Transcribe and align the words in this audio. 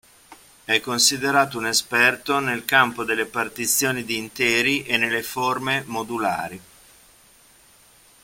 È 0.65 0.79
considerato 0.79 1.59
un 1.59 1.67
esperto 1.67 2.39
nel 2.39 2.65
campo 2.65 3.03
delle 3.03 3.27
partizioni 3.27 4.03
di 4.03 4.17
interi 4.17 4.81
e 4.83 4.97
nelle 4.97 5.21
forme 5.21 5.83
modulari. 5.85 6.61